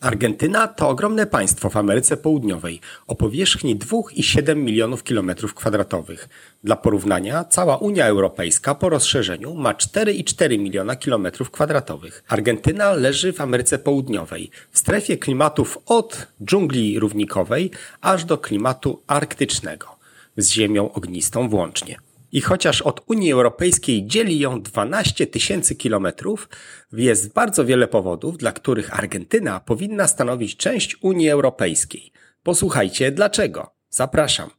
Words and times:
Argentyna 0.00 0.68
to 0.68 0.88
ogromne 0.88 1.26
państwo 1.26 1.70
w 1.70 1.76
Ameryce 1.76 2.16
Południowej 2.16 2.80
o 3.06 3.14
powierzchni 3.14 3.76
2,7 3.76 4.56
milionów 4.56 5.02
kilometrów 5.02 5.54
kwadratowych. 5.54 6.28
Dla 6.64 6.76
porównania, 6.76 7.44
cała 7.44 7.76
Unia 7.76 8.06
Europejska 8.06 8.74
po 8.74 8.88
rozszerzeniu 8.88 9.54
ma 9.54 9.72
4,4 9.72 10.58
miliona 10.58 10.96
kilometrów 10.96 11.50
kwadratowych. 11.50 12.24
Argentyna 12.28 12.92
leży 12.92 13.32
w 13.32 13.40
Ameryce 13.40 13.78
Południowej, 13.78 14.50
w 14.70 14.78
strefie 14.78 15.16
klimatów 15.16 15.78
od 15.86 16.26
dżungli 16.44 16.98
równikowej 16.98 17.70
aż 18.00 18.24
do 18.24 18.38
klimatu 18.38 19.02
arktycznego, 19.06 19.86
z 20.36 20.50
ziemią 20.50 20.92
ognistą 20.92 21.48
włącznie. 21.48 22.07
I 22.32 22.40
chociaż 22.40 22.82
od 22.82 23.00
Unii 23.06 23.32
Europejskiej 23.32 24.06
dzieli 24.06 24.38
ją 24.38 24.62
12 24.62 25.26
tysięcy 25.26 25.74
kilometrów, 25.74 26.48
jest 26.92 27.32
bardzo 27.32 27.64
wiele 27.64 27.88
powodów, 27.88 28.38
dla 28.38 28.52
których 28.52 28.98
Argentyna 28.98 29.60
powinna 29.60 30.06
stanowić 30.06 30.56
część 30.56 30.96
Unii 31.02 31.30
Europejskiej. 31.30 32.12
Posłuchajcie 32.42 33.12
dlaczego. 33.12 33.74
Zapraszam. 33.90 34.57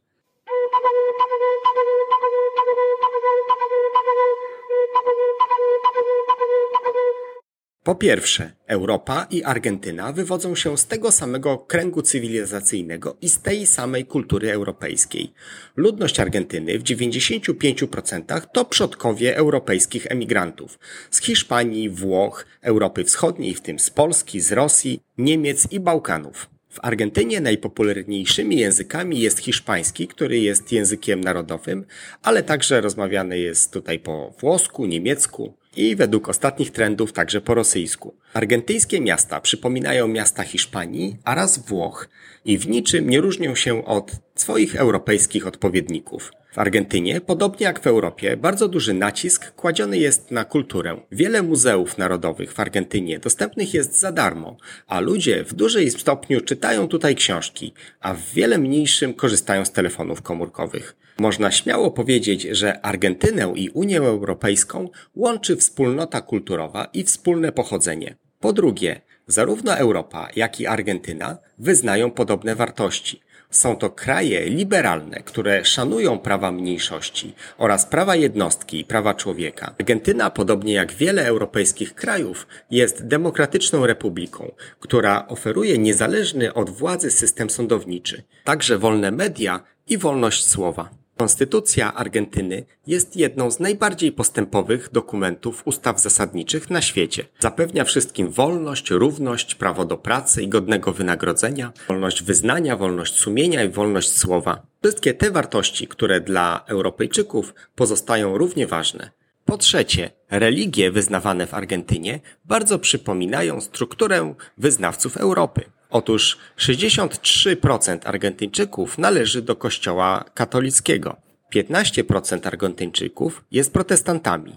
Po 7.90 7.94
pierwsze, 7.94 8.52
Europa 8.66 9.26
i 9.30 9.44
Argentyna 9.44 10.12
wywodzą 10.12 10.54
się 10.54 10.78
z 10.78 10.86
tego 10.86 11.12
samego 11.12 11.58
kręgu 11.58 12.02
cywilizacyjnego 12.02 13.16
i 13.20 13.28
z 13.28 13.40
tej 13.42 13.66
samej 13.66 14.04
kultury 14.04 14.52
europejskiej. 14.52 15.32
Ludność 15.76 16.20
Argentyny 16.20 16.78
w 16.78 16.82
95% 16.82 18.40
to 18.52 18.64
przodkowie 18.64 19.36
europejskich 19.36 20.06
emigrantów 20.06 20.78
z 21.10 21.20
Hiszpanii, 21.20 21.90
Włoch, 21.90 22.46
Europy 22.62 23.04
Wschodniej, 23.04 23.54
w 23.54 23.60
tym 23.60 23.78
z 23.78 23.90
Polski, 23.90 24.40
z 24.40 24.52
Rosji, 24.52 25.00
Niemiec 25.18 25.72
i 25.72 25.80
Bałkanów. 25.80 26.50
W 26.68 26.78
Argentynie 26.82 27.40
najpopularniejszymi 27.40 28.56
językami 28.56 29.20
jest 29.20 29.38
hiszpański, 29.38 30.08
który 30.08 30.38
jest 30.38 30.72
językiem 30.72 31.20
narodowym, 31.20 31.84
ale 32.22 32.42
także 32.42 32.80
rozmawiany 32.80 33.38
jest 33.38 33.72
tutaj 33.72 33.98
po 33.98 34.34
włosku, 34.40 34.86
niemiecku, 34.86 35.59
i 35.76 35.96
według 35.96 36.28
ostatnich 36.28 36.70
trendów 36.70 37.12
także 37.12 37.40
po 37.40 37.54
rosyjsku. 37.54 38.14
Argentyńskie 38.32 39.00
miasta 39.00 39.40
przypominają 39.40 40.08
miasta 40.08 40.42
Hiszpanii, 40.42 41.16
a 41.24 41.34
raz 41.34 41.58
Włoch 41.66 42.08
i 42.44 42.58
w 42.58 42.68
niczym 42.68 43.10
nie 43.10 43.20
różnią 43.20 43.54
się 43.54 43.84
od 43.84 44.12
swoich 44.34 44.76
europejskich 44.76 45.46
odpowiedników. 45.46 46.32
W 46.52 46.58
Argentynie, 46.58 47.20
podobnie 47.20 47.66
jak 47.66 47.80
w 47.80 47.86
Europie, 47.86 48.36
bardzo 48.36 48.68
duży 48.68 48.94
nacisk 48.94 49.54
kładziony 49.54 49.98
jest 49.98 50.30
na 50.30 50.44
kulturę. 50.44 51.00
Wiele 51.12 51.42
muzeów 51.42 51.98
narodowych 51.98 52.52
w 52.52 52.60
Argentynie 52.60 53.18
dostępnych 53.18 53.74
jest 53.74 54.00
za 54.00 54.12
darmo, 54.12 54.56
a 54.86 55.00
ludzie 55.00 55.44
w 55.44 55.54
dużej 55.54 55.90
stopniu 55.90 56.40
czytają 56.40 56.88
tutaj 56.88 57.14
książki, 57.14 57.74
a 58.00 58.14
w 58.14 58.32
wiele 58.34 58.58
mniejszym 58.58 59.14
korzystają 59.14 59.64
z 59.64 59.72
telefonów 59.72 60.22
komórkowych. 60.22 60.96
Można 61.20 61.50
śmiało 61.50 61.90
powiedzieć, 61.90 62.42
że 62.42 62.80
Argentynę 62.80 63.52
i 63.56 63.70
Unię 63.70 63.98
Europejską 63.98 64.88
łączy 65.16 65.56
wspólnota 65.56 66.20
kulturowa 66.20 66.84
i 66.92 67.04
wspólne 67.04 67.52
pochodzenie. 67.52 68.16
Po 68.38 68.52
drugie, 68.52 69.00
zarówno 69.26 69.76
Europa, 69.76 70.28
jak 70.36 70.60
i 70.60 70.66
Argentyna 70.66 71.38
wyznają 71.58 72.10
podobne 72.10 72.54
wartości. 72.54 73.20
Są 73.50 73.76
to 73.76 73.90
kraje 73.90 74.50
liberalne, 74.50 75.22
które 75.24 75.64
szanują 75.64 76.18
prawa 76.18 76.52
mniejszości 76.52 77.34
oraz 77.58 77.86
prawa 77.86 78.16
jednostki 78.16 78.80
i 78.80 78.84
prawa 78.84 79.14
człowieka. 79.14 79.74
Argentyna, 79.78 80.30
podobnie 80.30 80.72
jak 80.72 80.92
wiele 80.92 81.26
europejskich 81.26 81.94
krajów, 81.94 82.46
jest 82.70 83.06
demokratyczną 83.06 83.86
republiką, 83.86 84.52
która 84.78 85.28
oferuje 85.28 85.78
niezależny 85.78 86.54
od 86.54 86.70
władzy 86.70 87.10
system 87.10 87.50
sądowniczy, 87.50 88.22
także 88.44 88.78
wolne 88.78 89.10
media 89.10 89.60
i 89.88 89.98
wolność 89.98 90.48
słowa. 90.48 90.99
Konstytucja 91.20 91.94
Argentyny 91.94 92.64
jest 92.86 93.16
jedną 93.16 93.50
z 93.50 93.60
najbardziej 93.60 94.12
postępowych 94.12 94.88
dokumentów 94.92 95.62
ustaw 95.64 96.00
zasadniczych 96.00 96.70
na 96.70 96.82
świecie. 96.82 97.24
Zapewnia 97.38 97.84
wszystkim 97.84 98.30
wolność, 98.30 98.90
równość, 98.90 99.54
prawo 99.54 99.84
do 99.84 99.96
pracy 99.96 100.42
i 100.42 100.48
godnego 100.48 100.92
wynagrodzenia, 100.92 101.72
wolność 101.88 102.22
wyznania, 102.22 102.76
wolność 102.76 103.14
sumienia 103.14 103.64
i 103.64 103.68
wolność 103.68 104.18
słowa. 104.18 104.62
Wszystkie 104.82 105.14
te 105.14 105.30
wartości, 105.30 105.88
które 105.88 106.20
dla 106.20 106.64
Europejczyków 106.66 107.54
pozostają 107.74 108.38
równie 108.38 108.66
ważne. 108.66 109.10
Po 109.50 109.58
trzecie, 109.58 110.10
religie 110.30 110.90
wyznawane 110.90 111.46
w 111.46 111.54
Argentynie 111.54 112.20
bardzo 112.44 112.78
przypominają 112.78 113.60
strukturę 113.60 114.34
wyznawców 114.58 115.16
Europy. 115.16 115.64
Otóż 115.90 116.38
63% 116.58 117.98
Argentyńczyków 118.04 118.98
należy 118.98 119.42
do 119.42 119.56
kościoła 119.56 120.24
katolickiego, 120.34 121.16
15% 121.54 122.46
Argentyńczyków 122.46 123.44
jest 123.50 123.72
protestantami, 123.72 124.56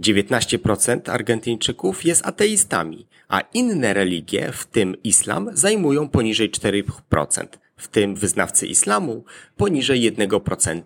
19% 0.00 1.10
Argentyńczyków 1.10 2.04
jest 2.04 2.26
ateistami, 2.26 3.06
a 3.28 3.40
inne 3.40 3.94
religie, 3.94 4.52
w 4.52 4.66
tym 4.66 5.02
islam, 5.02 5.50
zajmują 5.52 6.08
poniżej 6.08 6.50
4%, 6.50 7.46
w 7.76 7.88
tym 7.88 8.14
wyznawcy 8.14 8.66
islamu 8.66 9.24
poniżej 9.56 10.12
1%. 10.12 10.82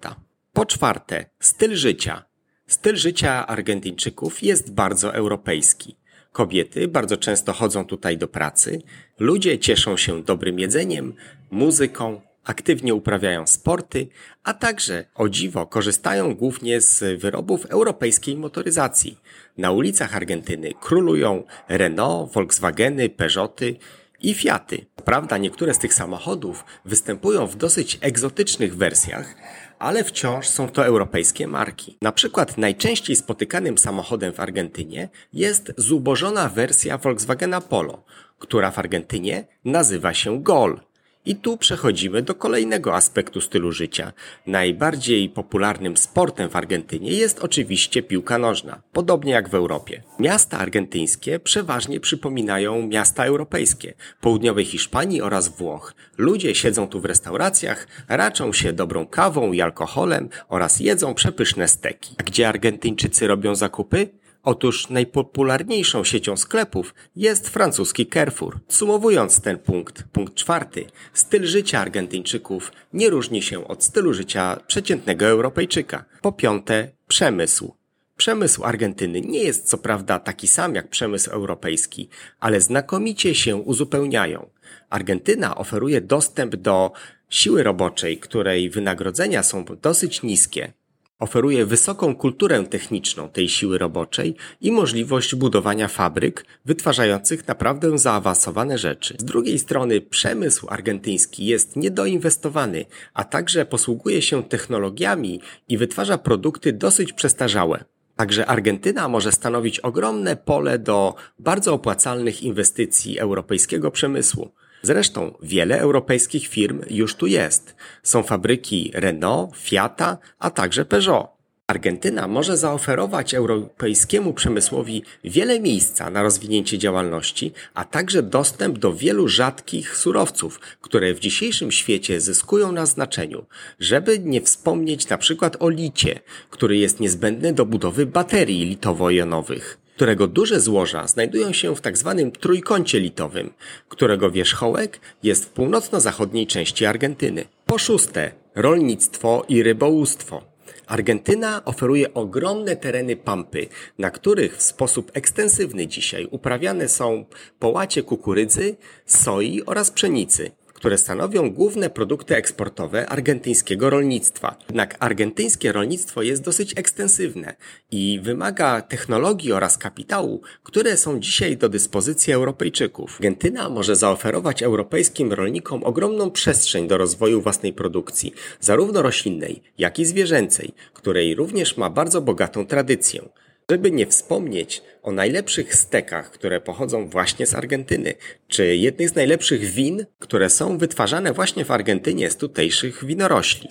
Po 0.53 0.67
czwarte, 0.67 1.25
styl 1.41 1.77
życia. 1.77 2.28
Styl 2.69 2.97
życia 2.97 3.47
Argentyńczyków 3.47 4.43
jest 4.43 4.73
bardzo 4.75 5.15
europejski. 5.15 5.97
Kobiety 6.33 6.89
bardzo 6.89 7.17
często 7.17 7.53
chodzą 7.53 7.85
tutaj 7.85 8.19
do 8.19 8.29
pracy, 8.29 8.83
ludzie 9.19 9.59
cieszą 9.59 9.97
się 9.97 10.23
dobrym 10.23 10.59
jedzeniem, 10.59 11.15
muzyką, 11.51 12.21
aktywnie 12.45 12.95
uprawiają 12.95 13.47
sporty, 13.47 14.09
a 14.45 14.55
także 14.55 15.05
o 15.15 15.29
dziwo 15.29 15.67
korzystają 15.67 16.35
głównie 16.35 16.81
z 16.81 17.21
wyrobów 17.21 17.67
europejskiej 17.67 18.37
motoryzacji. 18.37 19.19
Na 19.59 19.71
ulicach 19.71 20.17
Argentyny 20.17 20.73
królują 20.81 21.43
Renault, 21.69 22.33
Volkswageny, 22.33 23.09
Peugeoty 23.09 23.77
i 24.21 24.35
Fiaty. 24.35 24.87
Prawda, 25.05 25.39
niektóre 25.39 25.75
z 25.75 25.79
tych 25.79 25.95
samochodów 25.95 26.65
występują 26.85 27.47
w 27.47 27.57
dosyć 27.57 27.99
egzotycznych 28.01 28.77
wersjach, 28.77 29.35
ale 29.79 30.05
wciąż 30.05 30.49
są 30.49 30.69
to 30.69 30.87
europejskie 30.87 31.47
marki. 31.47 31.99
Na 32.03 32.13
przykład 32.13 32.59
najczęściej 32.59 33.17
spotykanym 33.17 33.79
samochodem 33.79 34.33
w 34.33 34.41
Argentynie 34.41 35.09
jest 35.33 35.73
zubożona 35.77 36.49
wersja 36.49 36.99
Volkswagena 36.99 37.61
Polo, 37.61 38.05
która 38.39 38.71
w 38.71 38.79
Argentynie 38.79 39.47
nazywa 39.65 40.15
się 40.15 40.43
Gol. 40.43 40.81
I 41.29 41.37
tu 41.37 41.57
przechodzimy 41.57 42.23
do 42.23 42.35
kolejnego 42.35 42.95
aspektu 42.95 43.41
stylu 43.41 43.73
życia. 43.73 44.13
Najbardziej 44.47 45.29
popularnym 45.29 45.97
sportem 45.97 46.51
w 46.51 46.57
Argentynie 46.57 47.13
jest 47.13 47.39
oczywiście 47.39 48.03
piłka 48.03 48.39
nożna, 48.39 48.83
podobnie 48.93 49.33
jak 49.33 49.49
w 49.49 49.55
Europie. 49.55 50.03
Miasta 50.19 50.59
argentyńskie 50.59 51.41
przeważnie 51.41 52.01
przypominają 52.01 52.87
miasta 52.87 53.25
europejskie, 53.25 53.95
południowej 54.21 54.65
Hiszpanii 54.65 55.23
oraz 55.23 55.49
Włoch. 55.49 55.95
Ludzie 56.19 56.55
siedzą 56.55 56.89
tu 56.89 57.01
w 57.01 57.05
restauracjach, 57.05 57.89
raczą 58.09 58.53
się 58.53 58.73
dobrą 58.73 59.07
kawą 59.07 59.53
i 59.53 59.61
alkoholem 59.61 60.29
oraz 60.49 60.81
jedzą 60.81 61.15
przepyszne 61.15 61.69
steki. 61.69 62.15
A 62.19 62.23
gdzie 62.23 62.49
Argentyńczycy 62.49 63.27
robią 63.27 63.55
zakupy? 63.55 64.09
Otóż 64.49 64.91
najpopularniejszą 64.91 66.05
siecią 66.05 66.37
sklepów 66.37 66.95
jest 67.17 67.49
francuski 67.49 68.07
Carrefour. 68.07 68.59
Sumowując 68.69 69.41
ten 69.41 69.59
punkt, 69.59 70.05
punkt 70.13 70.35
czwarty, 70.35 70.85
styl 71.13 71.47
życia 71.47 71.81
Argentyńczyków 71.81 72.73
nie 72.93 73.11
różni 73.11 73.43
się 73.43 73.69
od 73.69 73.85
stylu 73.85 74.15
życia 74.15 74.61
przeciętnego 74.67 75.27
Europejczyka. 75.27 76.05
Po 76.23 76.33
piąte, 76.33 76.91
przemysł. 77.09 77.75
Przemysł 78.17 78.65
Argentyny 78.65 79.21
nie 79.21 79.43
jest 79.43 79.69
co 79.69 79.79
prawda 79.79 80.19
taki 80.19 80.49
sam 80.49 80.75
jak 80.75 80.89
przemysł 80.89 81.31
europejski, 81.31 82.09
ale 82.41 82.61
znakomicie 82.61 83.35
się 83.35 83.57
uzupełniają. 83.57 84.51
Argentyna 84.91 85.57
oferuje 85.57 86.01
dostęp 86.01 86.57
do 86.57 86.93
siły 87.31 87.63
roboczej, 87.63 88.19
której 88.19 88.71
wynagrodzenia 88.71 89.43
są 89.43 89.65
dosyć 89.83 90.23
niskie, 90.23 90.73
Oferuje 91.19 91.67
wysoką 91.67 92.15
kulturę 92.15 92.65
techniczną 92.65 93.29
tej 93.29 93.49
siły 93.49 93.79
roboczej 93.79 94.37
i 94.61 94.73
możliwość 94.73 95.35
budowania 95.35 95.89
fabryk 95.89 96.45
wytwarzających 96.65 97.49
naprawdę 97.49 97.99
zaawansowane 97.99 98.79
rzeczy. 98.79 99.17
Z 99.19 99.25
drugiej 99.25 99.59
strony 99.59 100.01
przemysł 100.01 100.67
argentyński 100.71 101.47
jest 101.47 101.77
niedoinwestowany, 101.77 102.85
a 103.15 103.25
także 103.25 103.67
posługuje 103.67 104.23
się 104.23 104.43
technologiami 104.43 105.41
i 105.69 105.79
wytwarza 105.79 106.19
produkty 106.19 106.73
dosyć 106.73 107.13
przestarzałe. 107.13 107.85
Także 108.17 108.47
Argentyna 108.47 109.09
może 109.09 109.33
stanowić 109.33 109.81
ogromne 109.81 110.37
pole 110.37 110.79
do 110.79 111.15
bardzo 111.39 111.75
opłacalnych 111.75 112.43
inwestycji 112.43 113.19
europejskiego 113.19 113.91
przemysłu. 113.91 114.51
Zresztą 114.83 115.35
wiele 115.43 115.81
europejskich 115.81 116.47
firm 116.47 116.81
już 116.91 117.15
tu 117.15 117.27
jest. 117.27 117.75
Są 118.03 118.23
fabryki 118.23 118.91
Renault, 118.95 119.57
Fiata, 119.57 120.19
a 120.39 120.51
także 120.51 120.85
Peugeot. 120.85 121.39
Argentyna 121.67 122.29
może 122.29 122.57
zaoferować 122.57 123.35
europejskiemu 123.35 124.33
przemysłowi 124.33 125.03
wiele 125.25 125.61
miejsca 125.61 126.11
na 126.11 126.23
rozwinięcie 126.23 126.79
działalności, 126.79 127.53
a 127.75 127.85
także 127.85 128.23
dostęp 128.23 128.79
do 128.79 128.93
wielu 128.93 129.29
rzadkich 129.29 129.97
surowców, 129.97 130.61
które 130.81 131.15
w 131.15 131.21
dzisiejszym 131.21 131.73
świecie 131.73 132.21
zyskują 132.21 132.73
na 132.73 132.87
znaczeniu, 132.87 133.47
żeby 133.81 134.19
nie 134.19 134.41
wspomnieć 134.41 135.09
na 135.09 135.19
przykład 135.19 135.57
o 135.61 135.69
licie, 135.69 136.21
który 136.51 136.77
jest 136.77 137.01
niezbędny 137.01 137.53
do 137.53 137.67
budowy 137.67 138.07
baterii 138.07 138.77
litowo-jonowych 138.77 139.79
którego 139.99 140.27
duże 140.27 140.61
złoża 140.61 141.07
znajdują 141.07 141.53
się 141.53 141.77
w 141.77 141.81
tak 141.81 141.99
zwanym 141.99 142.31
trójkącie 142.33 143.01
litowym, 143.01 143.51
którego 143.89 144.31
wierzchołek 144.31 145.01
jest 145.23 145.45
w 145.45 145.49
północno-zachodniej 145.49 146.47
części 146.47 146.87
Argentyny. 146.87 147.45
Po 147.67 147.79
szóste, 147.79 148.33
rolnictwo 148.55 149.45
i 149.49 149.63
rybołówstwo. 149.63 150.43
Argentyna 150.87 151.65
oferuje 151.65 152.15
ogromne 152.15 152.77
tereny 152.77 153.17
pampy, 153.17 153.67
na 153.99 154.11
których 154.11 154.57
w 154.57 154.63
sposób 154.63 155.11
ekstensywny 155.15 155.87
dzisiaj 155.87 156.29
uprawiane 156.31 156.89
są 156.89 157.25
połacie 157.59 158.03
kukurydzy, 158.03 158.77
soi 159.07 159.63
oraz 159.67 159.91
pszenicy 159.91 160.51
które 160.79 160.99
stanowią 160.99 161.51
główne 161.51 161.91
produkty 161.91 162.37
eksportowe 162.37 163.07
argentyńskiego 163.07 163.91
rolnictwa. 163.91 164.57
Jednak 164.69 164.97
argentyńskie 165.01 165.73
rolnictwo 165.73 166.23
jest 166.23 166.43
dosyć 166.43 166.79
ekstensywne 166.79 167.55
i 167.91 168.21
wymaga 168.23 168.83
technologii 168.83 169.53
oraz 169.53 169.79
kapitału, 169.79 170.43
które 170.63 170.97
są 170.97 171.21
dzisiaj 171.21 171.57
do 171.57 171.69
dyspozycji 171.69 172.33
Europejczyków. 172.33 173.15
Argentyna 173.17 173.69
może 173.69 173.97
zaoferować 173.97 174.63
europejskim 174.63 175.33
rolnikom 175.33 175.85
ogromną 175.85 176.31
przestrzeń 176.31 176.89
do 176.89 176.99
rozwoju 176.99 177.41
własnej 177.41 177.73
produkcji, 177.73 178.35
zarówno 178.61 179.03
roślinnej, 179.03 179.63
jak 179.79 179.99
i 179.99 180.05
zwierzęcej, 180.05 180.73
której 180.95 181.35
również 181.35 181.77
ma 181.77 181.91
bardzo 181.91 182.21
bogatą 182.21 182.67
tradycję. 182.67 183.29
Żeby 183.71 183.91
nie 183.91 184.07
wspomnieć 184.07 184.83
o 185.03 185.13
najlepszych 185.13 185.75
stekach, 185.75 186.31
które 186.31 186.61
pochodzą 186.61 187.09
właśnie 187.09 187.47
z 187.47 187.55
Argentyny, 187.55 188.15
czy 188.49 188.77
jednych 188.77 189.09
z 189.09 189.15
najlepszych 189.15 189.61
win, 189.61 190.07
które 190.19 190.51
są 190.51 190.79
wytwarzane 190.79 191.33
właśnie 191.33 191.65
w 191.65 191.71
Argentynie 191.71 192.31
z 192.31 192.37
tutejszych 192.37 193.05
winorośli. 193.05 193.69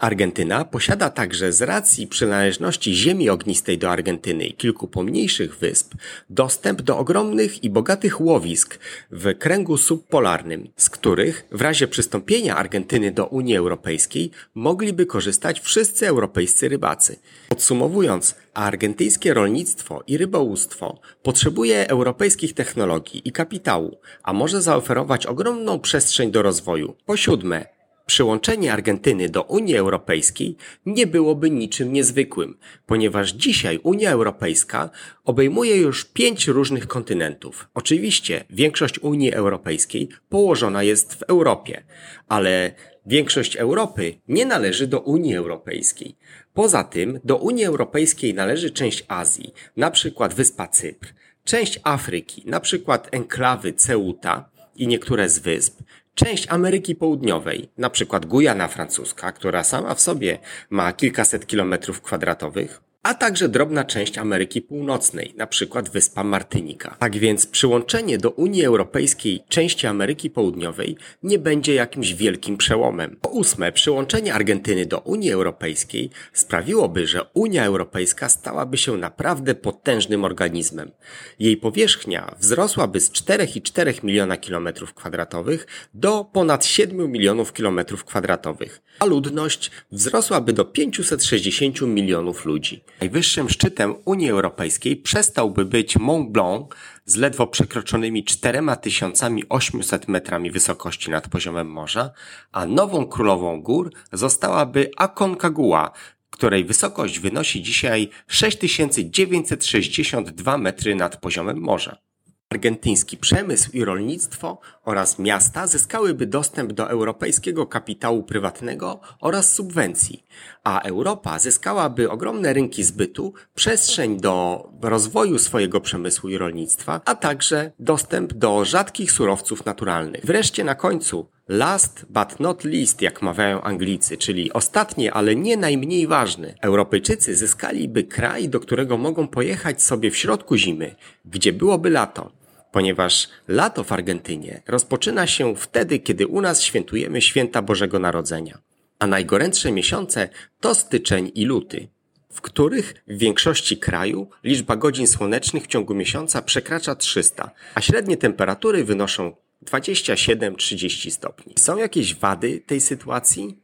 Argentyna 0.00 0.64
posiada 0.64 1.10
także 1.10 1.52
z 1.52 1.62
racji 1.62 2.06
przynależności 2.06 2.94
ziemi 2.94 3.30
ognistej 3.30 3.78
do 3.78 3.90
Argentyny 3.90 4.46
i 4.46 4.54
kilku 4.54 4.88
pomniejszych 4.88 5.58
wysp 5.58 5.94
dostęp 6.30 6.82
do 6.82 6.98
ogromnych 6.98 7.64
i 7.64 7.70
bogatych 7.70 8.20
łowisk 8.20 8.78
w 9.10 9.38
kręgu 9.38 9.76
subpolarnym, 9.76 10.68
z 10.76 10.90
których 10.90 11.46
w 11.52 11.60
razie 11.60 11.88
przystąpienia 11.88 12.56
Argentyny 12.56 13.12
do 13.12 13.26
Unii 13.26 13.56
Europejskiej 13.56 14.30
mogliby 14.54 15.06
korzystać 15.06 15.60
wszyscy 15.60 16.08
europejscy 16.08 16.68
rybacy. 16.68 17.16
Podsumowując, 17.48 18.34
argentyńskie 18.54 19.34
rolnictwo 19.34 20.02
i 20.06 20.18
rybołówstwo 20.18 21.00
potrzebuje 21.22 21.88
europejskich 21.88 22.54
technologii 22.54 23.28
i 23.28 23.32
kapitału, 23.32 23.98
a 24.22 24.32
może 24.32 24.62
zaoferować 24.62 25.26
ogromną 25.26 25.78
przestrzeń 25.78 26.30
do 26.30 26.42
rozwoju. 26.42 26.96
Po 27.06 27.16
siódme, 27.16 27.79
Przyłączenie 28.10 28.72
Argentyny 28.72 29.28
do 29.28 29.42
Unii 29.42 29.76
Europejskiej 29.76 30.56
nie 30.86 31.06
byłoby 31.06 31.50
niczym 31.50 31.92
niezwykłym, 31.92 32.58
ponieważ 32.86 33.32
dzisiaj 33.32 33.80
Unia 33.82 34.10
Europejska 34.10 34.90
obejmuje 35.24 35.76
już 35.76 36.04
pięć 36.04 36.48
różnych 36.48 36.86
kontynentów. 36.86 37.68
Oczywiście 37.74 38.44
większość 38.50 38.98
Unii 38.98 39.32
Europejskiej 39.32 40.08
położona 40.28 40.82
jest 40.82 41.14
w 41.14 41.22
Europie, 41.22 41.84
ale 42.28 42.72
większość 43.06 43.56
Europy 43.56 44.14
nie 44.28 44.46
należy 44.46 44.86
do 44.86 45.00
Unii 45.00 45.36
Europejskiej. 45.36 46.16
Poza 46.54 46.84
tym 46.84 47.20
do 47.24 47.36
Unii 47.36 47.64
Europejskiej 47.64 48.34
należy 48.34 48.70
część 48.70 49.04
Azji, 49.08 49.52
na 49.76 49.90
przykład 49.90 50.34
wyspa 50.34 50.68
Cypr, 50.68 51.08
część 51.44 51.80
Afryki, 51.84 52.42
na 52.46 52.60
przykład 52.60 53.08
enklawy 53.12 53.72
Ceuta 53.72 54.50
i 54.76 54.86
niektóre 54.86 55.28
z 55.28 55.38
wysp, 55.38 55.82
część 56.24 56.46
Ameryki 56.48 56.94
Południowej, 56.94 57.68
na 57.78 57.90
przykład 57.90 58.26
Gujana 58.26 58.68
francuska, 58.68 59.32
która 59.32 59.64
sama 59.64 59.94
w 59.94 60.00
sobie 60.00 60.38
ma 60.70 60.92
kilkaset 60.92 61.46
kilometrów 61.46 62.02
kwadratowych, 62.02 62.82
a 63.02 63.14
także 63.14 63.48
drobna 63.48 63.84
część 63.84 64.18
Ameryki 64.18 64.62
Północnej, 64.62 65.34
przykład 65.46 65.88
wyspa 65.88 66.24
Martynika. 66.24 66.96
Tak 66.98 67.18
więc 67.18 67.46
przyłączenie 67.46 68.18
do 68.18 68.30
Unii 68.30 68.64
Europejskiej 68.64 69.40
części 69.48 69.86
Ameryki 69.86 70.30
Południowej 70.30 70.96
nie 71.22 71.38
będzie 71.38 71.74
jakimś 71.74 72.14
wielkim 72.14 72.56
przełomem. 72.56 73.16
Po 73.20 73.28
ósme, 73.28 73.72
przyłączenie 73.72 74.34
Argentyny 74.34 74.86
do 74.86 74.98
Unii 74.98 75.32
Europejskiej 75.32 76.10
sprawiłoby, 76.32 77.06
że 77.06 77.24
Unia 77.34 77.64
Europejska 77.64 78.28
stałaby 78.28 78.76
się 78.76 78.96
naprawdę 78.96 79.54
potężnym 79.54 80.24
organizmem. 80.24 80.90
Jej 81.38 81.56
powierzchnia 81.56 82.34
wzrosłaby 82.38 83.00
z 83.00 83.10
4,4 83.10 84.04
miliona 84.04 84.36
kilometrów 84.36 84.94
kwadratowych 84.94 85.66
do 85.94 86.24
ponad 86.32 86.64
7 86.64 87.12
milionów 87.12 87.52
kilometrów 87.52 88.04
kwadratowych, 88.04 88.82
a 88.98 89.04
ludność 89.04 89.70
wzrosłaby 89.92 90.52
do 90.52 90.64
560 90.64 91.80
milionów 91.80 92.44
ludzi. 92.44 92.84
Najwyższym 93.00 93.48
szczytem 93.48 93.94
Unii 94.04 94.30
Europejskiej 94.30 94.96
przestałby 94.96 95.64
być 95.64 95.96
Mont 95.96 96.30
Blanc 96.30 96.66
z 97.04 97.16
ledwo 97.16 97.46
przekroczonymi 97.46 98.24
4800 98.24 100.08
metrami 100.08 100.50
wysokości 100.50 101.10
nad 101.10 101.28
poziomem 101.28 101.70
morza, 101.70 102.10
a 102.52 102.66
nową 102.66 103.06
królową 103.06 103.62
gór 103.62 103.92
zostałaby 104.12 104.90
Aconcagua, 104.96 105.90
której 106.30 106.64
wysokość 106.64 107.18
wynosi 107.18 107.62
dzisiaj 107.62 108.08
6962 108.26 110.58
metry 110.58 110.94
nad 110.94 111.16
poziomem 111.16 111.60
morza. 111.60 112.09
Argentyński 112.54 113.16
przemysł 113.16 113.70
i 113.72 113.84
rolnictwo 113.84 114.60
oraz 114.84 115.18
miasta 115.18 115.66
zyskałyby 115.66 116.26
dostęp 116.26 116.72
do 116.72 116.90
europejskiego 116.90 117.66
kapitału 117.66 118.22
prywatnego 118.22 119.00
oraz 119.20 119.52
subwencji, 119.52 120.24
a 120.64 120.80
Europa 120.80 121.38
zyskałaby 121.38 122.10
ogromne 122.10 122.52
rynki 122.52 122.82
zbytu, 122.82 123.34
przestrzeń 123.54 124.20
do 124.20 124.64
rozwoju 124.82 125.38
swojego 125.38 125.80
przemysłu 125.80 126.30
i 126.30 126.38
rolnictwa, 126.38 127.00
a 127.04 127.14
także 127.14 127.72
dostęp 127.78 128.32
do 128.32 128.64
rzadkich 128.64 129.12
surowców 129.12 129.66
naturalnych. 129.66 130.24
Wreszcie 130.24 130.64
na 130.64 130.74
końcu 130.74 131.26
Last 131.48 132.06
but 132.08 132.40
not 132.40 132.64
least, 132.64 133.02
jak 133.02 133.22
mawiają 133.22 133.60
Anglicy, 133.62 134.16
czyli 134.16 134.52
ostatnie, 134.52 135.14
ale 135.14 135.36
nie 135.36 135.56
najmniej 135.56 136.06
ważny. 136.06 136.54
Europejczycy 136.60 137.36
zyskaliby 137.36 138.04
kraj, 138.04 138.48
do 138.48 138.60
którego 138.60 138.96
mogą 138.96 139.28
pojechać 139.28 139.82
sobie 139.82 140.10
w 140.10 140.16
środku 140.16 140.56
zimy, 140.56 140.94
gdzie 141.24 141.52
byłoby 141.52 141.90
lato 141.90 142.39
ponieważ 142.72 143.28
lato 143.48 143.84
w 143.84 143.92
Argentynie 143.92 144.62
rozpoczyna 144.66 145.26
się 145.26 145.56
wtedy, 145.56 145.98
kiedy 145.98 146.26
u 146.26 146.40
nas 146.40 146.62
świętujemy 146.62 147.20
święta 147.20 147.62
Bożego 147.62 147.98
Narodzenia, 147.98 148.58
a 148.98 149.06
najgorętsze 149.06 149.72
miesiące 149.72 150.28
to 150.60 150.74
styczeń 150.74 151.32
i 151.34 151.44
luty, 151.44 151.88
w 152.32 152.40
których 152.40 152.94
w 153.06 153.18
większości 153.18 153.78
kraju 153.78 154.28
liczba 154.44 154.76
godzin 154.76 155.06
słonecznych 155.06 155.64
w 155.64 155.66
ciągu 155.66 155.94
miesiąca 155.94 156.42
przekracza 156.42 156.94
300, 156.94 157.50
a 157.74 157.80
średnie 157.80 158.16
temperatury 158.16 158.84
wynoszą 158.84 159.36
27-30 159.66 161.10
stopni. 161.10 161.54
Są 161.58 161.76
jakieś 161.76 162.14
wady 162.14 162.62
tej 162.66 162.80
sytuacji? 162.80 163.58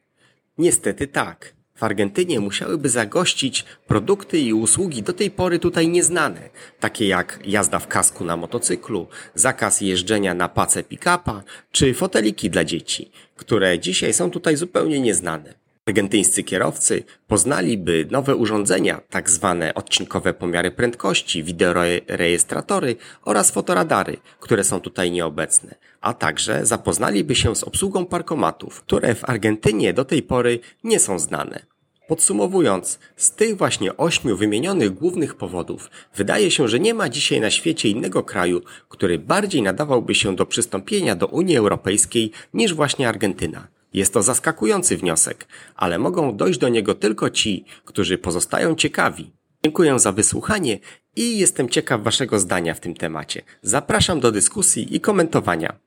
Niestety 0.59 1.07
tak 1.07 1.56
w 1.77 1.83
Argentynie 1.83 2.41
musiałyby 2.41 2.89
zagościć 2.89 3.65
produkty 3.87 4.39
i 4.39 4.53
usługi 4.53 5.03
do 5.03 5.13
tej 5.13 5.31
pory 5.31 5.59
tutaj 5.59 5.89
nieznane, 5.89 6.49
takie 6.81 7.07
jak 7.09 7.39
jazda 7.45 7.79
w 7.79 7.87
kasku 7.87 8.25
na 8.25 8.37
motocyklu, 8.37 9.07
zakaz 9.35 9.81
jeżdżenia 9.81 10.35
na 10.35 10.49
pace 10.49 10.83
pick-upa 10.83 11.43
czy 11.73 11.95
foteliki 11.95 12.51
dla 12.51 12.65
dzieci, 12.65 13.11
które 13.37 13.79
dzisiaj 13.79 14.13
są 14.13 14.31
tutaj 14.31 14.57
zupełnie 14.57 15.01
nieznane. 15.01 15.66
Argentyńscy 15.89 16.43
kierowcy 16.43 17.05
poznaliby 17.27 18.07
nowe 18.11 18.37
urządzenia, 18.37 19.01
tak 19.11 19.31
zwane 19.31 19.75
odcinkowe 19.75 20.35
pomiary 20.35 20.71
prędkości, 20.71 21.45
wideorejestratory 21.45 22.97
oraz 23.25 23.51
fotoradary, 23.51 24.17
które 24.41 24.65
są 24.65 24.81
tutaj 24.81 25.11
nieobecne, 25.11 25.75
a 26.01 26.15
także 26.15 26.67
zapoznaliby 26.67 27.35
się 27.35 27.57
z 27.57 27.65
obsługą 27.65 28.07
parkomatów, 28.07 28.81
które 28.81 29.15
w 29.15 29.31
Argentynie 29.31 29.93
do 29.93 30.05
tej 30.05 30.23
pory 30.23 30.59
nie 30.85 30.99
są 30.99 31.19
znane. 31.19 31.67
Podsumowując, 32.09 32.99
z 33.17 33.31
tych 33.31 33.57
właśnie 33.57 33.97
ośmiu 33.97 34.37
wymienionych 34.37 34.95
głównych 34.95 35.35
powodów, 35.35 35.91
wydaje 36.17 36.51
się, 36.51 36.69
że 36.69 36.81
nie 36.81 36.95
ma 36.95 37.09
dzisiaj 37.09 37.41
na 37.41 37.51
świecie 37.51 37.89
innego 37.89 38.23
kraju, 38.23 38.63
który 38.89 39.19
bardziej 39.19 39.63
nadawałby 39.63 40.15
się 40.15 40.37
do 40.37 40.47
przystąpienia 40.47 41.17
do 41.17 41.27
Unii 41.27 41.57
Europejskiej 41.57 42.31
niż 42.55 42.75
właśnie 42.75 43.09
Argentyna. 43.09 43.76
Jest 43.93 44.15
to 44.15 44.23
zaskakujący 44.23 44.97
wniosek, 44.97 45.47
ale 45.75 45.99
mogą 45.99 46.37
dojść 46.37 46.59
do 46.59 46.69
niego 46.69 46.95
tylko 46.95 47.31
ci, 47.31 47.65
którzy 47.85 48.19
pozostają 48.19 48.75
ciekawi. 48.75 49.33
Dziękuję 49.65 49.99
za 49.99 50.13
wysłuchanie 50.13 50.79
i 51.17 51.39
jestem 51.39 51.69
ciekaw 51.69 52.03
Waszego 52.03 52.39
zdania 52.39 52.75
w 52.75 52.81
tym 52.81 52.95
temacie. 52.95 53.43
Zapraszam 53.63 54.21
do 54.21 54.33
dyskusji 54.33 54.97
i 54.97 55.01
komentowania. 55.01 55.86